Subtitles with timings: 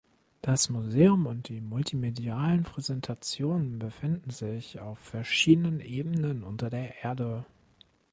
[0.41, 7.45] Das Museum und die multimedialen Präsentationen befinden sich auf verschiedenen Ebenen unter der Erde.